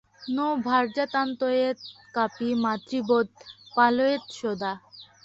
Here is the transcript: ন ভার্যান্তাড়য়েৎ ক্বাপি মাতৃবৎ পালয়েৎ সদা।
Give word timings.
ন 0.27 0.37
ভার্যান্তাড়য়েৎ 0.63 1.77
ক্বাপি 2.15 2.49
মাতৃবৎ 2.63 3.29
পালয়েৎ 3.77 4.23
সদা। 4.37 4.71